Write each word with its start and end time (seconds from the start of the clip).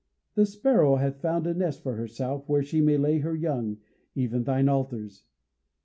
"The 0.33 0.47
sparrow 0.47 0.95
hath 0.95 1.21
found 1.21 1.45
a 1.45 1.53
nest 1.53 1.83
for 1.83 1.93
herself 1.93 2.49
where 2.49 2.63
she 2.63 2.81
may 2.81 2.97
lay 2.97 3.19
her 3.19 3.35
young, 3.35 3.77
even 4.15 4.43
thine 4.45 4.67
altars." 4.67 5.25